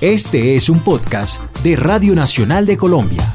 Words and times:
Este 0.00 0.54
es 0.54 0.70
un 0.70 0.78
podcast 0.78 1.42
de 1.64 1.74
Radio 1.74 2.14
Nacional 2.14 2.66
de 2.66 2.76
Colombia. 2.76 3.32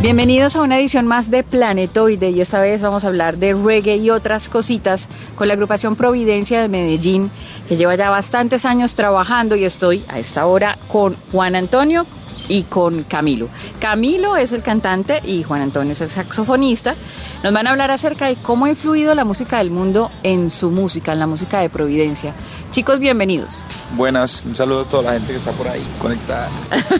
Bienvenidos 0.00 0.56
a 0.56 0.62
una 0.62 0.78
edición 0.78 1.06
más 1.06 1.30
de 1.30 1.42
Planetoide 1.42 2.30
y 2.30 2.40
esta 2.40 2.58
vez 2.58 2.80
vamos 2.80 3.04
a 3.04 3.08
hablar 3.08 3.36
de 3.36 3.52
reggae 3.52 3.98
y 3.98 4.08
otras 4.08 4.48
cositas 4.48 5.10
con 5.34 5.46
la 5.46 5.52
agrupación 5.52 5.94
Providencia 5.94 6.62
de 6.62 6.68
Medellín 6.68 7.30
que 7.68 7.76
lleva 7.76 7.96
ya 7.96 8.08
bastantes 8.08 8.64
años 8.64 8.94
trabajando 8.94 9.56
y 9.56 9.64
estoy 9.64 10.02
a 10.08 10.18
esta 10.18 10.46
hora 10.46 10.78
con 10.88 11.14
Juan 11.32 11.54
Antonio 11.54 12.06
y 12.50 12.64
con 12.64 13.04
Camilo. 13.04 13.48
Camilo 13.78 14.36
es 14.36 14.52
el 14.52 14.62
cantante 14.62 15.20
y 15.24 15.42
Juan 15.44 15.62
Antonio 15.62 15.94
es 15.94 16.00
el 16.02 16.10
saxofonista. 16.10 16.94
Nos 17.42 17.52
van 17.54 17.66
a 17.66 17.70
hablar 17.70 17.90
acerca 17.90 18.26
de 18.26 18.34
cómo 18.34 18.66
ha 18.66 18.70
influido 18.70 19.14
la 19.14 19.24
música 19.24 19.58
del 19.58 19.70
mundo 19.70 20.10
en 20.22 20.50
su 20.50 20.70
música, 20.70 21.12
en 21.12 21.20
la 21.20 21.26
música 21.26 21.60
de 21.60 21.70
Providencia. 21.70 22.34
Chicos, 22.72 22.98
bienvenidos. 22.98 23.62
Buenas, 23.96 24.44
un 24.44 24.54
saludo 24.54 24.82
a 24.82 24.84
toda 24.84 25.02
la 25.04 25.12
gente 25.12 25.32
que 25.32 25.38
está 25.38 25.52
por 25.52 25.68
ahí 25.68 25.82
conectada. 26.02 26.50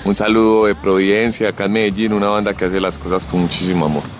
un 0.04 0.14
saludo 0.14 0.66
de 0.66 0.74
Providencia, 0.74 1.50
acá 1.50 1.64
en 1.64 1.72
Medellín, 1.72 2.12
una 2.12 2.28
banda 2.28 2.54
que 2.54 2.64
hace 2.64 2.80
las 2.80 2.96
cosas 2.96 3.26
con 3.26 3.40
muchísimo 3.40 3.86
amor. 3.86 4.19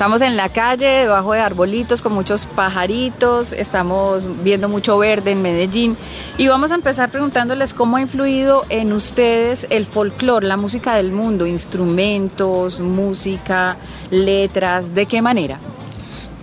Estamos 0.00 0.22
en 0.22 0.34
la 0.34 0.48
calle, 0.48 0.86
debajo 0.86 1.34
de 1.34 1.40
arbolitos, 1.40 2.00
con 2.00 2.14
muchos 2.14 2.46
pajaritos, 2.46 3.52
estamos 3.52 4.42
viendo 4.42 4.66
mucho 4.66 4.96
verde 4.96 5.32
en 5.32 5.42
Medellín 5.42 5.94
y 6.38 6.48
vamos 6.48 6.70
a 6.70 6.76
empezar 6.76 7.10
preguntándoles 7.10 7.74
cómo 7.74 7.98
ha 7.98 8.00
influido 8.00 8.64
en 8.70 8.94
ustedes 8.94 9.66
el 9.68 9.84
folclore, 9.84 10.46
la 10.46 10.56
música 10.56 10.94
del 10.94 11.12
mundo, 11.12 11.46
instrumentos, 11.46 12.80
música, 12.80 13.76
letras, 14.10 14.94
¿de 14.94 15.04
qué 15.04 15.20
manera? 15.20 15.58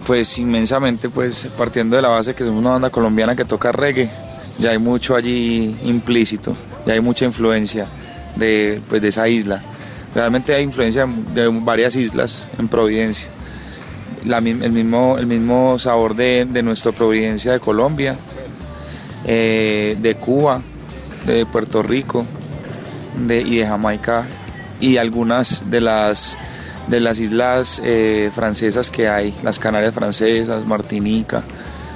Pues 0.05 0.37
inmensamente, 0.37 1.09
pues 1.09 1.47
partiendo 1.57 1.95
de 1.95 2.03
la 2.03 2.09
base 2.09 2.35
que 2.35 2.45
somos 2.45 2.61
una 2.61 2.73
banda 2.73 2.91
colombiana 2.91 3.35
que 3.35 3.43
toca 3.43 3.71
reggae, 3.71 4.07
ya 4.59 4.69
hay 4.69 4.77
mucho 4.77 5.15
allí 5.15 5.75
implícito, 5.83 6.55
ya 6.85 6.93
hay 6.93 7.01
mucha 7.01 7.25
influencia 7.25 7.87
de, 8.35 8.83
pues, 8.87 9.01
de 9.01 9.07
esa 9.07 9.27
isla. 9.27 9.63
Realmente 10.13 10.53
hay 10.53 10.63
influencia 10.63 11.07
de 11.33 11.47
varias 11.47 11.95
islas 11.95 12.47
en 12.59 12.67
Providencia 12.67 13.29
el, 14.35 14.71
mismo, 14.71 15.17
el 15.17 15.27
mismo 15.27 15.79
sabor 15.79 16.15
de, 16.15 16.45
nuestra 16.63 16.91
Providencia 16.91 17.51
de 17.51 17.59
Colombia, 17.59 18.17
eh, 19.25 19.97
de 19.99 20.15
Cuba, 20.15 20.61
de 21.25 21.45
Puerto 21.45 21.83
Rico 21.83 22.25
y 23.17 23.57
de 23.57 23.65
Jamaica 23.65 24.25
y 24.79 24.97
algunas 24.97 25.69
de 25.69 25.81
las, 25.81 26.37
de 26.87 26.99
las 26.99 27.19
islas 27.19 27.81
eh, 27.83 28.31
francesas 28.33 28.91
que 28.91 29.07
hay, 29.07 29.33
las 29.43 29.59
Canarias 29.59 29.93
francesas, 29.93 30.65
Martinica. 30.65 31.43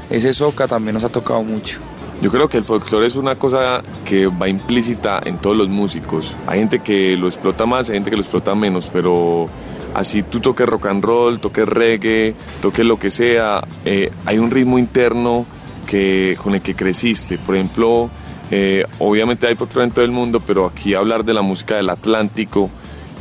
Ese 0.10 0.34
soca 0.34 0.68
también 0.68 0.96
nos 0.96 1.04
ha 1.04 1.10
tocado 1.10 1.44
mucho. 1.44 1.80
Yo 2.22 2.30
creo 2.30 2.48
que 2.50 2.58
el 2.58 2.64
folclore 2.64 3.08
es 3.08 3.16
una 3.16 3.36
cosa 3.36 3.82
que 4.06 4.28
va 4.28 4.48
implícita 4.48 5.22
en 5.26 5.38
todos 5.38 5.58
los 5.58 5.70
músicos. 5.70 6.36
Hay 6.46 6.60
gente 6.60 6.80
que 6.80 7.18
lo 7.18 7.28
explota 7.28 7.66
más, 7.66 7.90
hay 7.90 7.96
gente 7.96 8.12
que 8.12 8.16
lo 8.16 8.22
explota 8.22 8.54
menos, 8.54 8.90
pero 8.94 9.50
así 9.94 10.24
tú 10.24 10.40
toques 10.40 10.68
rock 10.68 10.88
and 10.88 11.04
roll, 11.04 11.40
toques 11.40 11.68
reggae, 11.68 12.36
toques 12.62 12.86
lo 12.86 12.98
que 12.98 13.12
sea, 13.12 13.62
eh, 13.86 14.12
hay 14.26 14.38
un 14.38 14.52
ritmo 14.52 14.80
interno 14.80 15.46
que, 15.88 16.38
con 16.42 16.54
el 16.56 16.62
que 16.62 16.76
creciste. 16.76 17.38
Por 17.38 17.56
ejemplo, 17.56 18.10
eh, 18.50 18.86
obviamente 19.00 19.48
hay 19.48 19.56
folclore 19.56 19.88
en 19.88 19.92
todo 19.92 20.06
el 20.06 20.12
mundo, 20.12 20.42
pero 20.46 20.66
aquí 20.66 20.94
hablar 20.94 21.26
de 21.26 21.34
la 21.34 21.42
música 21.42 21.76
del 21.76 21.90
Atlántico, 21.90 22.70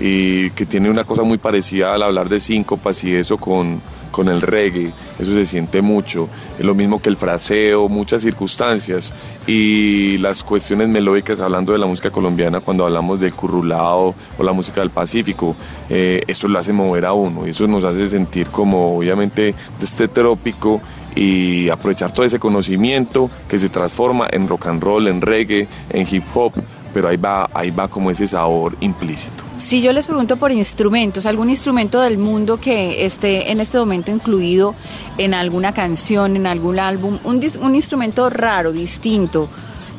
y 0.00 0.50
que 0.50 0.64
tiene 0.64 0.88
una 0.90 1.04
cosa 1.04 1.22
muy 1.22 1.38
parecida 1.38 1.94
al 1.94 2.02
hablar 2.02 2.28
de 2.28 2.40
síncopas 2.40 3.04
y 3.04 3.14
eso 3.14 3.36
con, 3.36 3.80
con 4.10 4.28
el 4.28 4.40
reggae, 4.40 4.92
eso 5.18 5.32
se 5.32 5.46
siente 5.46 5.82
mucho, 5.82 6.28
es 6.58 6.64
lo 6.64 6.74
mismo 6.74 7.00
que 7.00 7.10
el 7.10 7.16
fraseo, 7.16 7.88
muchas 7.88 8.22
circunstancias. 8.22 9.12
Y 9.46 10.18
las 10.18 10.42
cuestiones 10.42 10.88
melódicas 10.88 11.40
hablando 11.40 11.72
de 11.72 11.78
la 11.78 11.86
música 11.86 12.10
colombiana 12.10 12.60
cuando 12.60 12.86
hablamos 12.86 13.20
del 13.20 13.34
currulao 13.34 14.14
o 14.38 14.42
la 14.42 14.52
música 14.52 14.80
del 14.80 14.90
Pacífico, 14.90 15.54
eh, 15.88 16.22
eso 16.26 16.48
lo 16.48 16.58
hace 16.58 16.72
mover 16.72 17.04
a 17.04 17.12
uno. 17.12 17.46
Y 17.46 17.50
eso 17.50 17.66
nos 17.66 17.84
hace 17.84 18.08
sentir 18.08 18.48
como 18.48 18.96
obviamente 18.96 19.42
de 19.42 19.84
este 19.84 20.08
trópico 20.08 20.80
y 21.14 21.68
aprovechar 21.68 22.12
todo 22.12 22.24
ese 22.24 22.38
conocimiento 22.38 23.30
que 23.48 23.58
se 23.58 23.68
transforma 23.68 24.28
en 24.30 24.48
rock 24.48 24.68
and 24.68 24.82
roll, 24.82 25.08
en 25.08 25.20
reggae, 25.20 25.68
en 25.90 26.06
hip 26.10 26.24
hop, 26.34 26.52
pero 26.94 27.08
ahí 27.08 27.16
va, 27.16 27.50
ahí 27.52 27.70
va 27.70 27.88
como 27.88 28.10
ese 28.10 28.26
sabor 28.26 28.76
implícito. 28.80 29.39
Si 29.60 29.82
yo 29.82 29.92
les 29.92 30.06
pregunto 30.06 30.38
por 30.38 30.52
instrumentos, 30.52 31.26
algún 31.26 31.50
instrumento 31.50 32.00
del 32.00 32.16
mundo 32.16 32.58
que 32.58 33.04
esté 33.04 33.52
en 33.52 33.60
este 33.60 33.78
momento 33.78 34.10
incluido 34.10 34.74
en 35.18 35.34
alguna 35.34 35.74
canción, 35.74 36.34
en 36.34 36.46
algún 36.46 36.78
álbum, 36.78 37.18
un, 37.24 37.44
un 37.60 37.74
instrumento 37.74 38.30
raro, 38.30 38.72
distinto, 38.72 39.50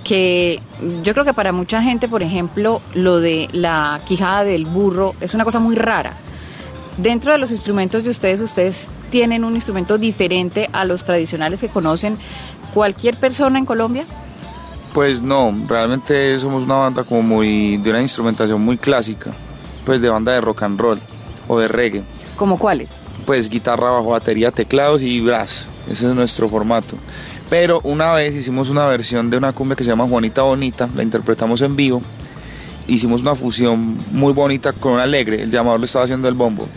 que 0.03 0.59
yo 1.03 1.13
creo 1.13 1.25
que 1.25 1.35
para 1.35 1.51
mucha 1.51 1.83
gente, 1.83 2.09
por 2.09 2.23
ejemplo, 2.23 2.81
lo 2.95 3.19
de 3.19 3.50
la 3.51 4.01
quijada 4.03 4.44
del 4.44 4.66
burro 4.66 5.13
es 5.21 5.35
una 5.35 5.44
cosa 5.44 5.59
muy 5.59 5.75
rara. 5.75 6.13
Dentro 6.97 7.31
de 7.31 7.38
los 7.38 7.51
instrumentos 7.51 8.03
de 8.03 8.09
ustedes, 8.09 8.41
ustedes 8.41 8.89
tienen 9.11 9.44
un 9.44 9.53
instrumento 9.53 10.00
diferente 10.00 10.69
a 10.73 10.85
los 10.85 11.05
tradicionales 11.05 11.61
que 11.61 11.69
conocen 11.69 12.17
cualquier 12.73 13.16
persona 13.16 13.59
en 13.59 13.66
Colombia. 13.66 14.05
Pues 14.91 15.21
no, 15.21 15.55
realmente 15.67 16.38
somos 16.39 16.63
una 16.63 16.75
banda 16.75 17.03
como 17.03 17.21
muy 17.21 17.77
de 17.77 17.91
una 17.91 18.01
instrumentación 18.01 18.59
muy 18.59 18.77
clásica, 18.77 19.31
pues 19.86 20.02
de 20.02 20.09
banda 20.09 20.31
de 20.31 20.42
rock 20.42 20.64
and 20.64 20.80
roll 20.80 21.00
o 21.47 21.59
de 21.59 21.68
reggae. 21.68 22.03
¿Como 22.36 22.58
cuáles? 22.58 22.90
Pues 23.25 23.50
guitarra, 23.50 23.92
bajo 23.92 24.09
batería, 24.09 24.52
teclados 24.52 25.02
y 25.02 25.19
brass. 25.22 25.68
Ese 25.90 26.08
es 26.08 26.16
nuestro 26.16 26.50
formato. 26.50 26.96
Pero 27.50 27.81
una 27.84 28.14
vez 28.14 28.34
hicimos 28.36 28.69
una 28.69 28.86
versión 28.88 29.30
de 29.30 29.38
una 29.38 29.53
cumbia 29.53 29.75
que 29.75 29.84
se 29.84 29.90
llama 29.90 30.08
Juanita 30.08 30.42
Bonita, 30.42 30.90
la 30.96 31.03
interpretamos 31.03 31.62
en 31.62 31.75
vivo. 31.75 32.02
Hicimos 32.88 33.22
una 33.22 33.36
fusión 33.36 33.97
muy 34.12 34.34
bonita 34.34 34.74
con 34.74 34.94
un 34.94 35.00
alegre, 35.00 35.44
el 35.44 35.52
llamador 35.52 35.80
le 35.80 35.86
estaba 35.86 36.06
haciendo 36.06 36.28
el 36.28 36.34
bombo. 36.34 36.68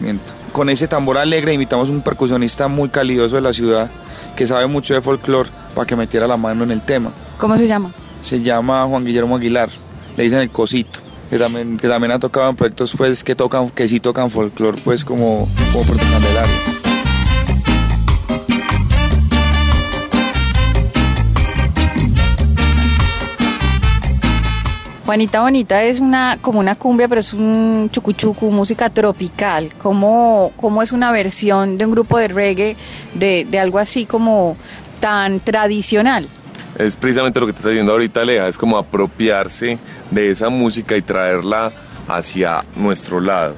Con 0.53 0.69
ese 0.69 0.87
tambor 0.87 1.19
alegre 1.19 1.55
invitamos 1.55 1.89
a 1.89 1.93
un 1.93 2.03
percusionista 2.03 2.69
muy 2.69 2.89
calidoso 2.89 3.37
de 3.37 3.43
la 3.43 3.53
ciudad 3.53 3.91
que 4.37 4.47
sabe 4.47 4.67
mucho 4.67 4.95
de 4.95 5.01
folclore 5.01 5.49
para 5.75 5.87
que 5.87 5.97
metiera 5.97 6.27
la 6.27 6.37
mano 6.37 6.65
en 6.65 6.73
el 6.73 6.83
tema. 6.83 7.11
¿Cómo 7.39 7.57
se 7.57 7.67
llama? 7.67 7.91
se 8.25 8.41
llama 8.41 8.87
Juan 8.87 9.05
Guillermo 9.05 9.37
Aguilar, 9.37 9.69
le 10.17 10.23
dicen 10.23 10.39
el 10.39 10.49
cosito, 10.49 10.99
que 11.31 11.39
también, 11.39 11.77
que 11.77 11.89
también 11.89 12.13
ha 12.13 12.19
tocado 12.19 12.51
en 12.51 12.57
proyectos 12.57 12.95
pues 12.97 13.25
que 13.25 13.35
tocan, 13.35 13.71
que 13.71 13.89
sí 13.89 14.01
tocan 14.01 14.31
folclore 14.31 14.81
pues 14.85 15.05
como, 15.05 15.49
como 15.73 15.85
Puerto 15.85 16.05
Candelario. 16.11 16.75
Juanita 25.05 25.43
Bonita 25.43 25.83
es 25.85 26.01
una 26.01 26.39
como 26.41 26.61
una 26.61 26.77
cumbia, 26.77 27.09
pero 27.09 27.21
es 27.21 27.35
un 27.35 27.89
chucuchucu, 27.93 28.51
música 28.51 28.89
tropical. 28.89 29.71
¿Cómo, 29.77 30.53
¿Cómo, 30.57 30.83
es 30.83 30.93
una 30.93 31.13
versión 31.13 31.77
de 31.77 31.85
un 31.85 31.93
grupo 31.93 32.19
de 32.19 32.29
reggae 32.29 32.77
de, 33.13 33.47
de 33.49 33.59
algo 33.59 33.79
así 33.79 34.07
como 34.07 34.57
tan 35.01 35.41
tradicional? 35.41 36.27
Es 36.79 36.97
precisamente 36.97 37.41
lo 37.41 37.47
que 37.47 37.53
te 37.53 37.59
está 37.59 37.71
diciendo 37.71 37.93
ahorita, 37.93 38.25
Lea, 38.25 38.49
es 38.49 38.59
como 38.59 38.79
apropiarse 38.79 39.79
de 40.11 40.31
esa 40.31 40.49
música 40.49 40.97
y 40.97 41.03
traerla 41.03 41.73
hacia 42.09 42.65
nuestro 42.77 43.21
lado. 43.21 43.55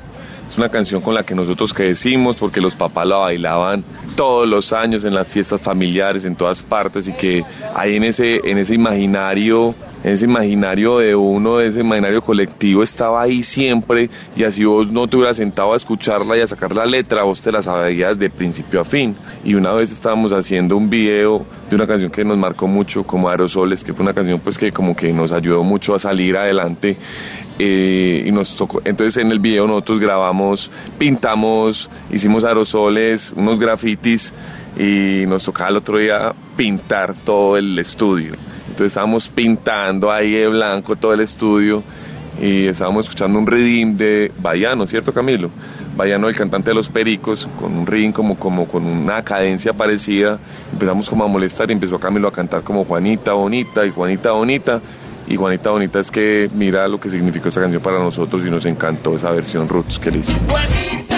Es 0.48 0.56
una 0.58 0.68
canción 0.68 1.00
con 1.00 1.14
la 1.14 1.24
que 1.24 1.34
nosotros 1.34 1.74
crecimos 1.74 2.36
porque 2.36 2.60
los 2.60 2.74
papás 2.74 3.06
la 3.06 3.16
bailaban 3.16 3.84
todos 4.14 4.48
los 4.48 4.72
años 4.72 5.04
en 5.04 5.14
las 5.14 5.28
fiestas 5.28 5.60
familiares, 5.60 6.24
en 6.24 6.36
todas 6.36 6.62
partes 6.62 7.08
y 7.08 7.12
que 7.12 7.44
ahí 7.74 7.96
en 7.96 8.04
ese, 8.04 8.40
en 8.44 8.58
ese 8.58 8.74
imaginario 8.74 9.74
ese 10.12 10.26
imaginario 10.26 10.98
de 10.98 11.16
uno, 11.16 11.60
ese 11.60 11.80
imaginario 11.80 12.22
colectivo 12.22 12.84
estaba 12.84 13.22
ahí 13.22 13.42
siempre 13.42 14.08
y 14.36 14.44
así 14.44 14.64
vos 14.64 14.88
no 14.88 15.08
te 15.08 15.16
hubieras 15.16 15.36
sentado 15.36 15.72
a 15.72 15.76
escucharla 15.76 16.36
y 16.36 16.40
a 16.42 16.46
sacar 16.46 16.76
la 16.76 16.86
letra, 16.86 17.24
vos 17.24 17.40
te 17.40 17.50
la 17.50 17.60
sabías 17.60 18.16
de 18.16 18.30
principio 18.30 18.80
a 18.80 18.84
fin. 18.84 19.16
Y 19.44 19.54
una 19.54 19.72
vez 19.72 19.90
estábamos 19.90 20.30
haciendo 20.32 20.76
un 20.76 20.88
video 20.88 21.44
de 21.68 21.74
una 21.74 21.88
canción 21.88 22.10
que 22.10 22.24
nos 22.24 22.38
marcó 22.38 22.68
mucho 22.68 23.04
como 23.04 23.28
Aerosoles, 23.28 23.82
que 23.82 23.92
fue 23.94 24.04
una 24.04 24.14
canción 24.14 24.38
pues 24.38 24.58
que 24.58 24.70
como 24.70 24.94
que 24.94 25.12
nos 25.12 25.32
ayudó 25.32 25.64
mucho 25.64 25.92
a 25.94 25.98
salir 25.98 26.36
adelante. 26.36 26.96
Eh, 27.58 28.24
y 28.26 28.32
nos 28.32 28.54
tocó, 28.54 28.82
entonces 28.84 29.16
en 29.16 29.32
el 29.32 29.40
video 29.40 29.66
nosotros 29.66 29.98
grabamos, 29.98 30.70
pintamos, 30.98 31.88
hicimos 32.12 32.44
aerosoles, 32.44 33.32
unos 33.34 33.58
grafitis 33.58 34.34
y 34.78 35.24
nos 35.26 35.44
tocaba 35.44 35.70
el 35.70 35.76
otro 35.76 35.96
día 35.96 36.34
pintar 36.54 37.14
todo 37.14 37.56
el 37.56 37.78
estudio. 37.78 38.34
Entonces 38.66 38.88
estábamos 38.88 39.28
pintando 39.28 40.12
ahí 40.12 40.32
de 40.32 40.48
blanco 40.48 40.96
todo 40.96 41.14
el 41.14 41.20
estudio 41.20 41.82
y 42.40 42.66
estábamos 42.66 43.06
escuchando 43.06 43.38
un 43.38 43.46
redeem 43.46 43.96
de 43.96 44.30
Bayano, 44.38 44.86
¿cierto 44.86 45.14
Camilo? 45.14 45.50
Bayano, 45.96 46.28
el 46.28 46.36
cantante 46.36 46.70
de 46.70 46.74
Los 46.74 46.90
Pericos, 46.90 47.48
con 47.58 47.74
un 47.74 47.86
redeem 47.86 48.12
como, 48.12 48.38
como 48.38 48.68
con 48.68 48.84
una 48.84 49.24
cadencia 49.24 49.72
parecida. 49.72 50.38
Empezamos 50.70 51.08
como 51.08 51.24
a 51.24 51.28
molestar 51.28 51.70
y 51.70 51.72
empezó 51.72 51.98
Camilo 51.98 52.28
a 52.28 52.32
cantar 52.32 52.62
como 52.62 52.84
Juanita 52.84 53.32
Bonita 53.32 53.86
y 53.86 53.90
Juanita 53.90 54.32
Bonita. 54.32 54.82
Y 55.26 55.36
Juanita 55.36 55.70
Bonita 55.70 56.00
es 56.00 56.10
que 56.10 56.48
mira 56.54 56.86
lo 56.88 57.00
que 57.00 57.10
significó 57.10 57.48
esa 57.48 57.60
canción 57.60 57.82
para 57.82 57.98
nosotros 57.98 58.44
y 58.44 58.50
nos 58.50 58.64
encantó 58.66 59.16
esa 59.16 59.30
versión 59.30 59.68
Roots 59.68 59.98
que 59.98 60.10
le 60.10 60.18
hicimos. 60.18 61.15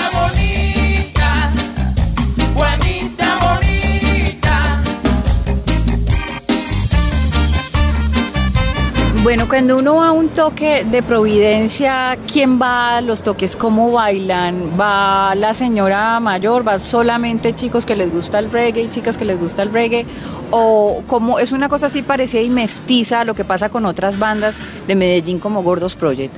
Bueno, 9.28 9.46
cuando 9.46 9.76
uno 9.76 9.96
va 9.96 10.08
a 10.08 10.12
un 10.12 10.30
toque 10.30 10.86
de 10.90 11.02
Providencia, 11.02 12.16
¿quién 12.32 12.58
va 12.58 12.96
a 12.96 13.00
los 13.02 13.22
toques? 13.22 13.56
¿Cómo 13.56 13.92
bailan? 13.92 14.70
¿Va 14.80 15.34
la 15.34 15.52
señora 15.52 16.18
mayor? 16.18 16.66
¿Va 16.66 16.78
solamente 16.78 17.52
chicos 17.52 17.84
que 17.84 17.94
les 17.94 18.10
gusta 18.10 18.38
el 18.38 18.50
reggae 18.50 18.84
y 18.84 18.88
chicas 18.88 19.18
que 19.18 19.26
les 19.26 19.38
gusta 19.38 19.62
el 19.62 19.70
reggae? 19.70 20.06
¿O 20.50 21.02
como 21.06 21.38
es 21.40 21.52
una 21.52 21.68
cosa 21.68 21.88
así 21.88 22.00
parecida 22.00 22.40
y 22.40 22.48
mestiza 22.48 23.20
a 23.20 23.24
lo 23.24 23.34
que 23.34 23.44
pasa 23.44 23.68
con 23.68 23.84
otras 23.84 24.18
bandas 24.18 24.60
de 24.86 24.94
Medellín 24.94 25.40
como 25.40 25.62
Gordos 25.62 25.94
Project? 25.94 26.34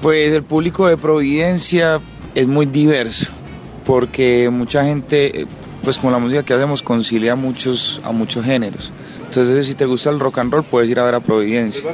Pues 0.00 0.32
el 0.32 0.42
público 0.42 0.86
de 0.86 0.96
Providencia 0.96 2.00
es 2.34 2.46
muy 2.46 2.64
diverso, 2.64 3.26
porque 3.84 4.48
mucha 4.50 4.82
gente, 4.82 5.46
pues 5.84 5.98
con 5.98 6.10
la 6.10 6.18
música 6.18 6.42
que 6.42 6.54
hacemos, 6.54 6.80
concilia 6.80 7.36
muchos, 7.36 8.00
a 8.02 8.12
muchos 8.12 8.46
géneros. 8.46 8.92
Entonces, 9.30 9.64
si 9.64 9.76
te 9.76 9.86
gusta 9.86 10.10
el 10.10 10.18
rock 10.18 10.38
and 10.38 10.52
roll, 10.52 10.64
puedes 10.64 10.90
ir 10.90 10.98
a 10.98 11.04
ver 11.04 11.14
a 11.14 11.20
Providencia. 11.20 11.88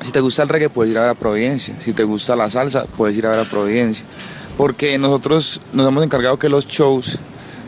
Si 0.00 0.12
te 0.12 0.20
gusta 0.20 0.44
el 0.44 0.48
reggae, 0.48 0.68
puedes 0.68 0.92
ir 0.92 0.98
a 0.98 1.00
ver 1.00 1.10
a 1.10 1.14
Providencia. 1.16 1.74
Si 1.80 1.92
te 1.92 2.04
gusta 2.04 2.36
la 2.36 2.48
salsa, 2.50 2.84
puedes 2.84 3.16
ir 3.16 3.26
a 3.26 3.30
ver 3.30 3.40
a 3.40 3.44
Providencia. 3.46 4.04
Porque 4.56 4.96
nosotros 4.96 5.60
nos 5.72 5.88
hemos 5.88 6.04
encargado 6.04 6.38
que 6.38 6.48
los 6.48 6.68
shows 6.68 7.18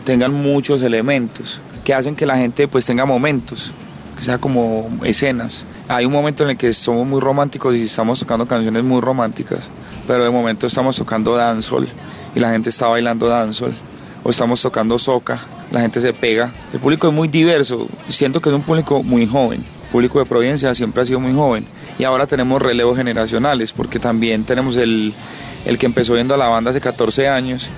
tengan 0.05 0.33
muchos 0.33 0.81
elementos 0.83 1.61
que 1.85 1.93
hacen 1.93 2.15
que 2.15 2.25
la 2.25 2.37
gente 2.37 2.69
pues 2.69 2.87
tenga 2.87 3.05
momentos, 3.05 3.73
que 4.17 4.23
sea 4.23 4.39
como 4.39 4.89
escenas. 5.03 5.65
Hay 5.89 6.05
un 6.05 6.13
momento 6.13 6.45
en 6.45 6.51
el 6.51 6.57
que 6.57 6.73
somos 6.73 7.05
muy 7.05 7.21
románticos 7.21 7.75
y 7.75 7.83
estamos 7.83 8.21
tocando 8.21 8.47
canciones 8.47 8.85
muy 8.85 9.01
románticas, 9.01 9.69
pero 10.07 10.23
de 10.23 10.31
momento 10.31 10.69
estamos 10.69 10.95
tocando 10.95 11.35
dancehall 11.35 11.89
y 12.37 12.39
la 12.39 12.53
gente 12.53 12.71
está 12.71 12.87
bailando 12.87 13.27
dancehall. 13.27 13.75
O 14.23 14.31
estamos 14.31 14.63
tocando 14.63 15.01
soca 15.01 15.41
la 15.71 15.81
gente 15.81 16.01
se 16.01 16.13
pega. 16.13 16.53
El 16.73 16.81
público 16.81 17.09
es 17.09 17.15
muy 17.15 17.29
diverso, 17.29 17.89
siento 18.09 18.41
que 18.41 18.49
es 18.49 18.55
un 18.55 18.63
público 18.63 19.03
muy 19.03 19.27
joven. 19.27 19.61
El 19.85 19.91
público 19.91 20.19
de 20.19 20.27
Providencia 20.27 20.75
siempre 20.75 21.03
ha 21.03 21.07
sido 21.07 21.21
muy 21.21 21.33
joven. 21.33 21.65
Y 21.99 22.05
ahora 22.05 22.27
tenemos 22.27 22.63
relevos 22.63 22.97
generacionales, 22.97 23.73
porque 23.73 23.99
también 23.99 24.45
tenemos 24.45 24.77
el, 24.77 25.13
el 25.65 25.79
que 25.79 25.87
empezó 25.87 26.15
viendo 26.15 26.35
a 26.35 26.37
la 26.37 26.49
banda 26.49 26.71
hace 26.71 26.81
14 26.81 27.29
años, 27.29 27.71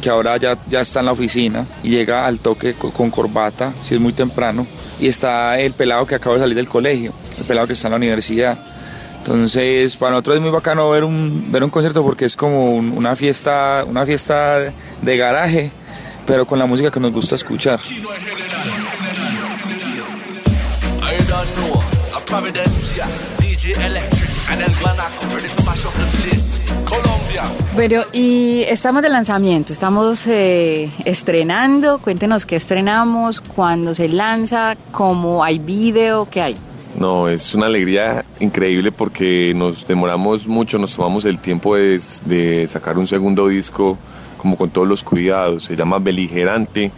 que 0.00 0.10
ahora 0.10 0.36
ya, 0.36 0.58
ya 0.68 0.80
está 0.80 1.00
en 1.00 1.06
la 1.06 1.12
oficina 1.12 1.66
y 1.82 1.90
llega 1.90 2.26
al 2.26 2.38
toque 2.38 2.74
con, 2.74 3.10
corbata, 3.10 3.72
si 3.82 3.94
es 3.94 4.00
muy 4.00 4.12
temprano. 4.12 4.66
Y 5.00 5.08
está 5.08 5.58
el 5.58 5.72
pelado 5.72 6.06
que 6.06 6.14
acaba 6.14 6.36
de 6.36 6.42
salir 6.42 6.56
del 6.56 6.68
colegio, 6.68 7.12
el 7.38 7.44
pelado 7.44 7.66
que 7.66 7.72
está 7.72 7.88
en 7.88 7.92
la 7.92 7.96
universidad. 7.96 8.58
Entonces, 9.18 9.96
para 9.96 10.12
nosotros 10.12 10.36
es 10.36 10.42
muy 10.42 10.50
bacano 10.50 10.90
ver 10.90 11.04
un, 11.04 11.50
ver 11.50 11.62
un 11.62 11.70
concierto 11.70 12.02
porque 12.02 12.24
es 12.24 12.36
como 12.36 12.72
una, 12.74 13.16
fiesta, 13.16 13.84
una 13.86 14.06
fiesta 14.06 14.72
de 15.02 15.16
garaje 15.16 15.70
pero 16.30 16.46
con 16.46 16.60
la 16.60 16.66
música 16.66 16.92
que 16.92 17.00
nos 17.00 17.10
gusta 17.10 17.34
escuchar. 17.34 17.80
Pero 27.74 28.04
y 28.12 28.62
estamos 28.68 29.02
de 29.02 29.08
lanzamiento, 29.08 29.72
estamos 29.72 30.28
eh, 30.28 30.92
estrenando, 31.04 31.98
cuéntenos 31.98 32.46
qué 32.46 32.54
estrenamos, 32.54 33.40
cuándo 33.40 33.92
se 33.96 34.06
lanza, 34.06 34.76
cómo 34.92 35.42
hay 35.42 35.58
video, 35.58 36.28
qué 36.30 36.42
hay. 36.42 36.56
No, 36.96 37.28
es 37.28 37.56
una 37.56 37.66
alegría 37.66 38.24
increíble 38.38 38.92
porque 38.92 39.52
nos 39.56 39.84
demoramos 39.84 40.46
mucho, 40.46 40.78
nos 40.78 40.94
tomamos 40.94 41.24
el 41.24 41.40
tiempo 41.40 41.74
de, 41.74 42.00
de 42.26 42.68
sacar 42.68 42.98
un 42.98 43.08
segundo 43.08 43.48
disco 43.48 43.98
como 44.40 44.56
con 44.56 44.70
todos 44.70 44.88
los 44.88 45.04
cuidados. 45.04 45.64
Se 45.64 45.76
llama 45.76 45.98
Beligerante. 45.98 46.90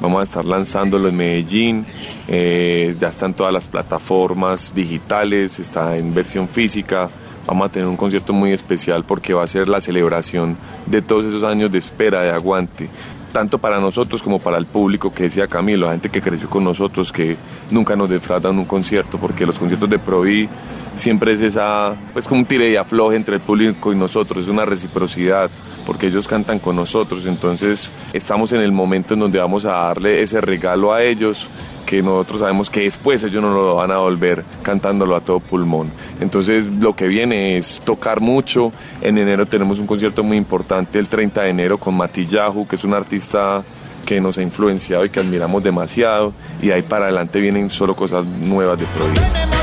Vamos 0.00 0.20
a 0.20 0.24
estar 0.24 0.44
lanzándolo 0.44 1.08
en 1.08 1.16
Medellín. 1.16 1.86
Eh, 2.28 2.94
ya 2.98 3.08
están 3.08 3.34
todas 3.34 3.52
las 3.52 3.68
plataformas 3.68 4.72
digitales, 4.74 5.58
está 5.58 5.96
en 5.96 6.14
versión 6.14 6.48
física. 6.48 7.08
Vamos 7.46 7.68
a 7.68 7.72
tener 7.72 7.88
un 7.88 7.96
concierto 7.96 8.32
muy 8.32 8.52
especial 8.52 9.04
porque 9.04 9.34
va 9.34 9.44
a 9.44 9.46
ser 9.46 9.68
la 9.68 9.80
celebración 9.80 10.56
de 10.86 11.02
todos 11.02 11.24
esos 11.24 11.42
años 11.42 11.72
de 11.72 11.78
espera, 11.78 12.20
de 12.20 12.30
aguante 12.30 12.88
tanto 13.30 13.58
para 13.58 13.80
nosotros 13.80 14.22
como 14.22 14.38
para 14.38 14.58
el 14.58 14.66
público 14.66 15.12
que 15.12 15.24
decía 15.24 15.46
Camilo, 15.46 15.86
la 15.86 15.92
gente 15.92 16.10
que 16.10 16.20
creció 16.20 16.50
con 16.50 16.64
nosotros, 16.64 17.12
que 17.12 17.36
nunca 17.70 17.96
nos 17.96 18.10
defraudan 18.10 18.58
un 18.58 18.64
concierto, 18.64 19.18
porque 19.18 19.46
los 19.46 19.58
conciertos 19.58 19.88
de 19.88 19.98
Provi 19.98 20.48
siempre 20.94 21.32
es 21.32 21.40
esa, 21.40 21.94
pues 22.12 22.26
como 22.26 22.40
un 22.40 22.46
tire 22.46 22.70
y 22.70 22.76
afloje 22.76 23.16
entre 23.16 23.36
el 23.36 23.40
público 23.40 23.92
y 23.92 23.96
nosotros, 23.96 24.44
es 24.44 24.48
una 24.48 24.64
reciprocidad, 24.64 25.50
porque 25.86 26.08
ellos 26.08 26.28
cantan 26.28 26.58
con 26.58 26.76
nosotros, 26.76 27.26
entonces 27.26 27.92
estamos 28.12 28.52
en 28.52 28.60
el 28.60 28.72
momento 28.72 29.14
en 29.14 29.20
donde 29.20 29.38
vamos 29.38 29.64
a 29.64 29.72
darle 29.72 30.22
ese 30.22 30.40
regalo 30.40 30.92
a 30.92 31.02
ellos 31.02 31.48
que 31.86 32.02
nosotros 32.02 32.40
sabemos 32.40 32.70
que 32.70 32.82
después 32.82 33.22
ellos 33.22 33.42
no 33.42 33.52
lo 33.52 33.76
van 33.76 33.90
a 33.90 33.98
volver 33.98 34.44
cantándolo 34.62 35.16
a 35.16 35.20
todo 35.20 35.40
pulmón. 35.40 35.90
Entonces 36.20 36.66
lo 36.66 36.94
que 36.94 37.08
viene 37.08 37.56
es 37.56 37.80
tocar 37.84 38.20
mucho. 38.20 38.72
En 39.02 39.18
enero 39.18 39.46
tenemos 39.46 39.78
un 39.78 39.86
concierto 39.86 40.22
muy 40.22 40.36
importante 40.36 40.98
el 40.98 41.08
30 41.08 41.42
de 41.42 41.50
enero 41.50 41.78
con 41.78 41.96
Mati 41.96 42.26
Yahoo, 42.26 42.66
que 42.66 42.76
es 42.76 42.84
un 42.84 42.94
artista 42.94 43.62
que 44.06 44.20
nos 44.20 44.38
ha 44.38 44.42
influenciado 44.42 45.04
y 45.04 45.10
que 45.10 45.20
admiramos 45.20 45.62
demasiado. 45.62 46.32
Y 46.62 46.70
ahí 46.70 46.82
para 46.82 47.06
adelante 47.06 47.40
vienen 47.40 47.70
solo 47.70 47.94
cosas 47.94 48.24
nuevas 48.24 48.78
de 48.78 48.86
provincia. 48.86 49.59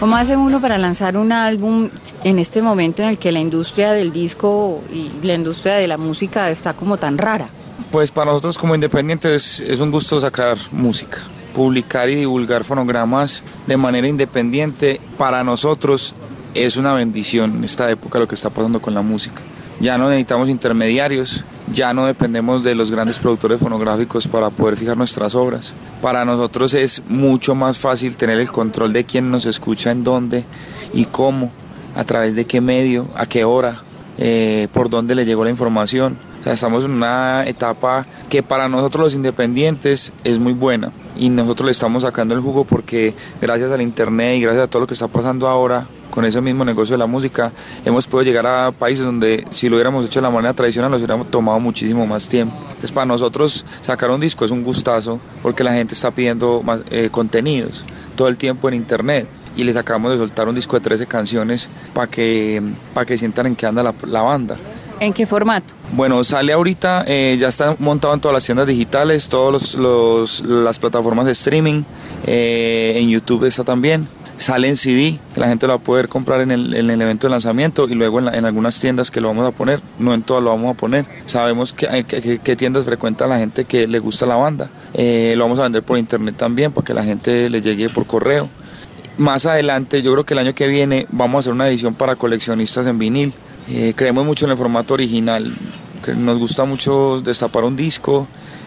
¿Cómo 0.00 0.14
hace 0.14 0.36
uno 0.36 0.60
para 0.60 0.78
lanzar 0.78 1.16
un 1.16 1.32
álbum 1.32 1.90
en 2.22 2.38
este 2.38 2.62
momento 2.62 3.02
en 3.02 3.08
el 3.08 3.18
que 3.18 3.32
la 3.32 3.40
industria 3.40 3.92
del 3.92 4.12
disco 4.12 4.80
y 4.92 5.10
la 5.26 5.34
industria 5.34 5.74
de 5.74 5.88
la 5.88 5.98
música 5.98 6.50
está 6.50 6.72
como 6.72 6.98
tan 6.98 7.18
rara? 7.18 7.48
Pues 7.90 8.12
para 8.12 8.30
nosotros 8.30 8.56
como 8.58 8.76
independientes 8.76 9.58
es 9.58 9.80
un 9.80 9.90
gusto 9.90 10.20
sacar 10.20 10.56
música. 10.70 11.18
Publicar 11.52 12.08
y 12.10 12.14
divulgar 12.14 12.62
fonogramas 12.62 13.42
de 13.66 13.76
manera 13.76 14.06
independiente 14.06 15.00
para 15.18 15.42
nosotros 15.42 16.14
es 16.54 16.76
una 16.76 16.94
bendición 16.94 17.56
en 17.56 17.64
esta 17.64 17.90
época 17.90 18.20
lo 18.20 18.28
que 18.28 18.36
está 18.36 18.50
pasando 18.50 18.80
con 18.80 18.94
la 18.94 19.02
música. 19.02 19.42
Ya 19.80 19.98
no 19.98 20.08
necesitamos 20.08 20.48
intermediarios, 20.48 21.42
ya 21.72 21.92
no 21.94 22.06
dependemos 22.06 22.62
de 22.64 22.74
los 22.74 22.90
grandes 22.90 23.18
productores 23.18 23.60
fonográficos 23.60 24.26
para 24.26 24.50
poder 24.50 24.76
fijar 24.76 24.96
nuestras 24.96 25.34
obras. 25.34 25.72
Para 26.02 26.24
nosotros 26.24 26.74
es 26.74 27.02
mucho 27.08 27.54
más 27.54 27.78
fácil 27.78 28.16
tener 28.16 28.38
el 28.40 28.50
control 28.50 28.92
de 28.92 29.04
quién 29.04 29.30
nos 29.30 29.46
escucha, 29.46 29.90
en 29.90 30.04
dónde 30.04 30.44
y 30.92 31.04
cómo, 31.06 31.50
a 31.94 32.04
través 32.04 32.34
de 32.34 32.46
qué 32.46 32.60
medio, 32.60 33.08
a 33.14 33.26
qué 33.26 33.44
hora, 33.44 33.82
eh, 34.18 34.68
por 34.72 34.90
dónde 34.90 35.14
le 35.14 35.24
llegó 35.24 35.44
la 35.44 35.50
información. 35.50 36.18
O 36.40 36.44
sea, 36.44 36.52
estamos 36.52 36.84
en 36.84 36.92
una 36.92 37.44
etapa 37.46 38.06
que 38.28 38.42
para 38.42 38.68
nosotros 38.68 39.04
los 39.04 39.14
independientes 39.14 40.12
es 40.24 40.38
muy 40.38 40.52
buena 40.52 40.92
y 41.18 41.28
nosotros 41.28 41.66
le 41.66 41.72
estamos 41.72 42.04
sacando 42.04 42.34
el 42.34 42.40
jugo 42.40 42.64
porque 42.64 43.14
gracias 43.40 43.70
al 43.70 43.82
internet 43.82 44.36
y 44.36 44.42
gracias 44.42 44.64
a 44.64 44.66
todo 44.68 44.80
lo 44.80 44.86
que 44.86 44.94
está 44.94 45.08
pasando 45.08 45.48
ahora 45.48 45.86
con 46.10 46.24
ese 46.24 46.40
mismo 46.40 46.64
negocio 46.64 46.94
de 46.94 46.98
la 46.98 47.06
música, 47.06 47.52
hemos 47.84 48.06
podido 48.06 48.24
llegar 48.24 48.46
a 48.46 48.72
países 48.72 49.04
donde 49.04 49.44
si 49.50 49.68
lo 49.68 49.76
hubiéramos 49.76 50.06
hecho 50.06 50.20
de 50.20 50.24
la 50.24 50.30
manera 50.30 50.54
tradicional 50.54 50.90
nos 50.90 51.00
hubiéramos 51.00 51.30
tomado 51.30 51.60
muchísimo 51.60 52.06
más 52.06 52.28
tiempo. 52.28 52.56
Entonces 52.60 52.92
para 52.92 53.06
nosotros 53.06 53.64
sacar 53.82 54.10
un 54.10 54.20
disco 54.20 54.44
es 54.44 54.50
un 54.50 54.64
gustazo 54.64 55.20
porque 55.42 55.62
la 55.62 55.74
gente 55.74 55.94
está 55.94 56.10
pidiendo 56.10 56.62
más, 56.62 56.80
eh, 56.90 57.08
contenidos 57.10 57.84
todo 58.16 58.28
el 58.28 58.36
tiempo 58.36 58.68
en 58.68 58.74
internet 58.74 59.28
y 59.58 59.64
les 59.64 59.76
acabamos 59.76 60.12
de 60.12 60.18
soltar 60.18 60.48
un 60.48 60.54
disco 60.54 60.76
de 60.76 60.80
13 60.82 61.06
canciones 61.06 61.68
para 61.92 62.08
que, 62.08 62.62
para 62.94 63.04
que 63.04 63.18
sientan 63.18 63.46
en 63.46 63.56
qué 63.56 63.66
anda 63.66 63.82
la, 63.82 64.22
banda. 64.22 64.56
¿En 65.00 65.12
qué 65.12 65.26
formato? 65.26 65.74
Bueno, 65.92 66.22
sale 66.24 66.52
ahorita, 66.52 67.04
eh, 67.06 67.36
ya 67.40 67.48
está 67.48 67.76
montado 67.78 68.14
en 68.14 68.20
todas 68.20 68.34
las 68.34 68.44
tiendas 68.44 68.66
digitales, 68.66 69.28
todas 69.28 69.74
los, 69.74 70.40
las 70.40 70.78
plataformas 70.78 71.26
de 71.26 71.32
streaming, 71.32 71.84
eh, 72.26 72.94
en 72.96 73.08
YouTube 73.08 73.44
está 73.44 73.64
también 73.64 74.08
sale 74.38 74.68
en 74.68 74.76
CD, 74.76 75.18
que 75.34 75.40
la 75.40 75.48
gente 75.48 75.66
lo 75.66 75.74
va 75.74 75.80
a 75.80 75.82
poder 75.82 76.08
comprar 76.08 76.40
en 76.40 76.50
el, 76.50 76.74
en 76.74 76.88
el 76.90 77.02
evento 77.02 77.26
de 77.26 77.32
lanzamiento 77.32 77.86
y 77.88 77.94
luego 77.94 78.20
en, 78.20 78.44
algunas 78.44 78.80
tiendas 78.80 79.10
que 79.10 79.20
lo 79.20 79.28
vamos 79.28 79.46
a 79.46 79.50
poner, 79.50 79.80
no 79.98 80.14
en 80.14 80.22
todas 80.22 80.42
lo 80.42 80.50
vamos 80.50 80.74
a 80.74 80.78
poner. 80.78 81.04
Sabemos 81.26 81.72
qué 81.72 82.04
que, 82.04 82.38
que, 82.38 82.56
tiendas 82.56 82.84
frecuenta 82.84 83.26
la 83.26 83.38
gente 83.38 83.64
que 83.64 83.86
le 83.86 83.98
gusta 83.98 84.26
la 84.26 84.36
banda. 84.36 84.70
Eh, 84.94 85.34
lo 85.36 85.44
vamos 85.44 85.58
a 85.58 85.64
vender 85.64 85.82
por 85.82 85.98
internet 85.98 86.36
también 86.36 86.72
para 86.72 86.84
que 86.84 86.94
la 86.94 87.02
gente 87.02 87.50
le 87.50 87.60
llegue 87.60 87.90
por 87.90 88.06
correo. 88.06 88.48
Más 89.18 89.46
adelante, 89.46 90.02
yo 90.02 90.12
creo 90.12 90.24
que 90.24 90.34
el 90.34 90.38
año 90.38 90.54
que 90.54 90.68
viene 90.68 91.06
vamos 91.10 91.36
a 91.36 91.40
hacer 91.40 91.52
una 91.52 91.68
edición 91.68 91.94
para 91.94 92.14
coleccionistas 92.14 92.86
en 92.86 92.98
vinil. 92.98 93.34
Eh, 93.70 93.92
creemos 93.94 94.24
mucho 94.24 94.46
en 94.46 94.52
el 94.52 94.56
formato 94.56 94.94
original. 94.94 95.54
Nos 96.16 96.38
gusta 96.38 96.64
mucho 96.64 97.20
destapar 97.20 97.64
un 97.64 97.76
disco, 97.76 98.26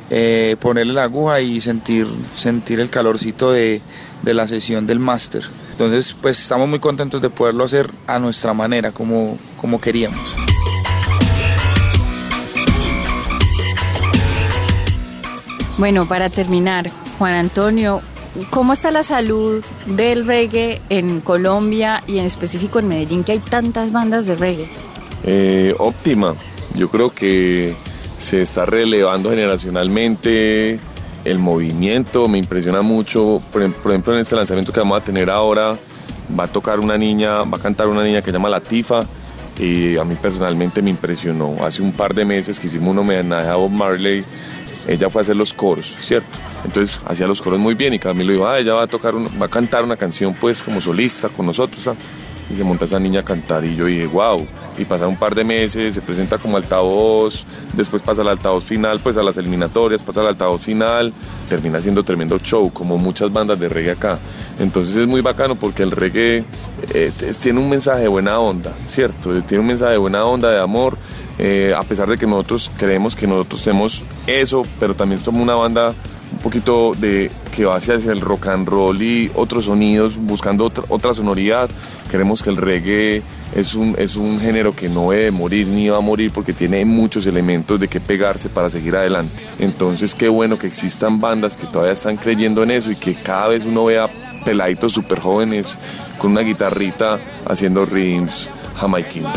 eh, 0.10 0.56
ponerle 0.60 0.94
la 0.94 1.04
aguja 1.04 1.42
y 1.42 1.60
sentir, 1.60 2.08
sentir 2.36 2.80
el 2.80 2.90
calorcito 2.90 3.52
de, 3.52 3.82
de 4.22 4.34
la 4.34 4.48
sesión 4.48 4.86
del 4.86 5.00
máster. 5.00 5.44
Entonces, 5.72 6.16
pues 6.22 6.40
estamos 6.40 6.70
muy 6.70 6.80
contentos 6.80 7.22
de 7.22 7.30
poderlo 7.30 7.64
hacer 7.64 7.90
a 8.06 8.20
nuestra 8.20 8.54
manera, 8.54 8.92
como, 8.92 9.40
como 9.58 9.82
queríamos. 9.82 10.36
Bueno, 15.80 16.08
para 16.08 16.30
terminar, 16.30 16.92
Juan 17.18 17.34
Antonio, 17.34 18.02
¿cómo 18.52 18.74
está 18.74 18.92
la 18.92 19.02
salud 19.02 19.64
del 19.88 20.28
reggae 20.28 20.80
en 20.90 21.22
Colombia 21.22 22.04
y 22.06 22.20
en 22.20 22.26
específico 22.26 22.78
en 22.78 22.88
Medellín, 22.88 23.24
que 23.24 23.32
hay 23.32 23.40
tantas 23.40 23.92
bandas 23.92 24.28
de 24.28 24.36
reggae? 24.36 24.70
Eh, 25.24 25.76
óptima. 25.78 26.36
Yo 26.76 26.90
creo 26.90 27.12
que 27.12 27.76
se 28.18 28.42
está 28.42 28.66
relevando 28.66 29.30
generacionalmente 29.30 30.80
el 31.26 31.40
movimiento, 31.40 32.28
me 32.28 32.38
impresiona 32.38 32.82
mucho. 32.82 33.42
Por, 33.52 33.62
ejemplo, 33.62 34.14
en 34.14 34.20
este 34.20 34.36
lanzamiento 34.36 34.72
que 34.72 34.80
vamos 34.80 35.02
a 35.02 35.04
tener 35.04 35.30
ahora, 35.30 35.78
va 36.38 36.46
a 36.46 36.48
tocar 36.48 36.80
una 36.80 36.98
niña, 36.98 37.44
va 37.44 37.58
a 37.58 37.62
cantar 37.62 37.88
una 37.88 38.04
niña 38.04 38.22
que 38.22 38.28
se 38.28 38.34
llama 38.34 38.50
Latifa. 38.50 39.06
Y 39.60 39.98
a 39.98 40.04
mí 40.04 40.16
personalmente 40.16 40.82
me 40.82 40.90
impresionó. 40.90 41.64
Hace 41.64 41.82
un 41.82 41.92
par 41.92 42.16
de 42.16 42.26
meses 42.26 42.60
que 42.60 42.68
hicimos 42.68 42.90
un 42.90 43.00
homenaje 43.00 43.48
a 43.48 43.56
Bob 43.56 43.70
Marley, 43.70 44.24
ella 44.88 45.10
fue 45.10 45.22
a 45.22 45.24
hacer 45.24 45.36
los 45.36 45.54
coros, 45.54 45.96
¿cierto? 46.00 46.30
Entonces 46.66 47.00
hacía 47.06 47.28
los 47.28 47.42
coros 47.42 47.60
muy 47.60 47.76
bien 47.76 47.94
y 47.94 48.00
Camilo 48.00 48.34
iba, 48.34 48.54
ah, 48.54 48.60
ella 48.60 48.74
va 48.74 48.84
a 48.84 48.88
tocar, 48.88 49.14
va 49.16 49.46
a 49.46 49.50
cantar 49.50 49.84
una 49.84 49.98
canción 49.98 50.34
pues 50.34 50.62
como 50.62 50.82
solista 50.82 51.30
con 51.30 51.46
nosotros. 51.46 51.96
Y 52.52 52.58
se 52.58 52.64
monta 52.64 52.86
esa 52.86 53.00
niña 53.00 53.22
a 53.22 53.24
cantar 53.24 53.64
y 53.64 53.76
yo 53.76 53.86
dije, 53.86 54.08
wow. 54.08 54.46
Y 54.78 54.86
pasa 54.86 55.08
un 55.08 55.18
par 55.18 55.36
de 55.36 55.44
meses, 55.44 55.94
se 55.94 56.02
presenta 56.02 56.38
como 56.38 56.58
altavoz, 56.58 57.46
después 57.74 58.02
pasa 58.02 58.22
al 58.22 58.30
altavoz 58.30 58.64
final, 58.64 59.00
pues 59.00 59.16
a 59.18 59.24
las 59.24 59.38
eliminatorias, 59.38 60.02
pasa 60.02 60.22
al 60.22 60.28
altavoz 60.28 60.62
final, 60.62 61.14
termina 61.50 61.80
siendo 61.82 62.04
tremendo 62.04 62.38
show, 62.40 62.72
como 62.72 62.98
muchas 62.98 63.32
bandas 63.32 63.60
de 63.60 63.70
reggae 63.70 63.92
acá. 63.92 64.20
Entonces 64.60 64.96
es 64.96 65.08
muy 65.08 65.22
bacano 65.22 65.56
porque 65.56 65.84
el 65.84 65.92
reggae 65.92 66.44
eh, 66.94 67.12
tiene 67.42 67.60
un 67.60 67.70
mensaje 67.70 68.02
de 68.02 68.08
buena 68.08 68.40
onda, 68.40 68.74
¿cierto? 68.86 69.42
Tiene 69.44 69.62
un 69.62 69.68
mensaje 69.68 69.94
de 69.94 69.98
buena 69.98 70.26
onda, 70.26 70.50
de 70.52 70.60
amor, 70.60 70.98
eh, 71.40 71.74
a 71.78 71.84
pesar 71.84 72.10
de 72.10 72.18
que 72.18 72.28
nosotros 72.28 72.72
creemos 72.78 73.16
que 73.16 73.28
nosotros 73.28 73.64
tenemos 73.64 74.04
eso, 74.28 74.64
pero 74.80 74.94
también 74.94 75.24
somos 75.24 75.42
una 75.42 75.56
banda 75.56 75.94
poquito 76.42 76.94
de 76.98 77.32
que 77.56 77.66
va 77.66 77.76
hacia 77.76 77.96
el 77.96 78.22
rock 78.22 78.48
and 78.48 78.68
roll 78.68 79.02
y 79.02 79.32
otros 79.36 79.66
sonidos, 79.66 80.18
buscando 80.18 80.66
otra, 80.66 80.84
otra 80.90 81.14
sonoridad. 81.14 81.70
Queremos 82.10 82.42
que 82.42 82.50
el 82.50 82.58
reggae 82.58 83.22
es 83.56 83.76
un, 83.76 83.96
es 83.98 84.16
un 84.16 84.40
género 84.40 84.76
que 84.76 84.90
no 84.90 85.12
debe 85.12 85.32
morir 85.32 85.68
ni 85.68 85.90
va 85.90 85.98
a 85.98 86.02
morir 86.02 86.32
porque 86.34 86.54
tiene 86.54 86.84
muchos 86.86 87.26
elementos 87.26 87.80
de 87.80 87.88
que 87.88 88.00
pegarse 88.00 88.50
para 88.50 88.70
seguir 88.70 88.96
adelante. 88.96 89.44
Entonces 89.60 90.16
qué 90.16 90.30
bueno 90.30 90.58
que 90.58 90.68
existan 90.68 91.20
bandas 91.20 91.58
que 91.58 91.68
todavía 91.68 91.94
están 91.94 92.18
creyendo 92.18 92.64
en 92.64 92.72
eso 92.72 92.92
y 92.92 92.96
que 92.96 93.14
cada 93.14 93.50
vez 93.50 93.66
uno 93.66 93.86
vea 93.86 94.10
peladitos 94.46 94.94
súper 94.94 95.20
jóvenes 95.20 95.78
con 96.18 96.32
una 96.32 96.42
guitarrita 96.42 97.20
haciendo 97.46 97.86
rims 97.86 98.50
jamaiquinos. 98.82 99.32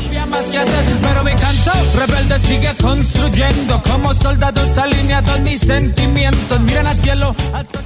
Pero 1.02 1.22
mi 1.22 1.32
canto 1.32 1.72
rebelde 1.94 2.38
sigue 2.40 2.70
construyendo 2.80 3.82
como 3.82 4.14
soldados 4.14 4.76
alineados 4.78 5.40
mis 5.40 5.60
sentimientos. 5.60 6.60
Miren 6.60 6.86
al 6.86 6.96
cielo. 6.96 7.36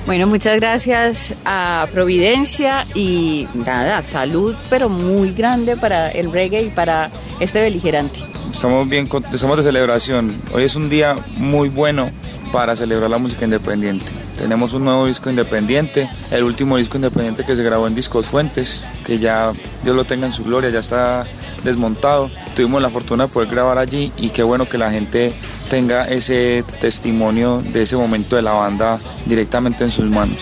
Bueno, 0.06 0.28
muchas 0.28 0.56
gracias 0.56 1.34
a 1.44 1.86
Providencia 1.92 2.86
y 2.94 3.48
nada, 3.54 4.02
salud, 4.02 4.54
pero 4.70 4.88
muy 4.88 5.32
grande 5.32 5.76
para 5.76 6.10
el 6.10 6.30
reggae 6.30 6.62
y 6.62 6.70
para 6.70 7.10
este 7.40 7.60
beligerante. 7.60 8.20
Estamos 8.52 8.88
bien, 8.88 9.08
estamos 9.32 9.58
de 9.58 9.64
celebración. 9.64 10.34
Hoy 10.54 10.62
es 10.62 10.76
un 10.76 10.88
día 10.88 11.16
muy 11.36 11.68
bueno 11.68 12.06
para 12.52 12.76
celebrar 12.76 13.10
la 13.10 13.18
música 13.18 13.44
independiente. 13.44 14.10
Tenemos 14.38 14.72
un 14.72 14.84
nuevo 14.84 15.06
disco 15.06 15.28
independiente, 15.28 16.08
el 16.30 16.44
último 16.44 16.76
disco 16.76 16.96
independiente 16.96 17.44
que 17.44 17.56
se 17.56 17.62
grabó 17.64 17.88
en 17.88 17.96
Discos 17.96 18.26
Fuentes, 18.26 18.84
que 19.04 19.18
ya 19.18 19.52
Dios 19.82 19.96
lo 19.96 20.04
tenga 20.04 20.26
en 20.26 20.32
su 20.32 20.44
gloria, 20.44 20.70
ya 20.70 20.78
está 20.78 21.26
desmontado. 21.64 22.30
Tuvimos 22.56 22.82
la 22.82 22.90
fortuna 22.90 23.26
de 23.26 23.32
poder 23.32 23.48
grabar 23.48 23.78
allí 23.78 24.12
y 24.16 24.30
qué 24.30 24.42
bueno 24.42 24.68
que 24.68 24.78
la 24.78 24.90
gente 24.90 25.32
tenga 25.68 26.08
ese 26.08 26.64
testimonio 26.80 27.62
de 27.62 27.82
ese 27.82 27.96
momento 27.96 28.36
de 28.36 28.42
la 28.42 28.52
banda 28.52 28.98
directamente 29.26 29.84
en 29.84 29.90
sus 29.90 30.10
manos. 30.10 30.38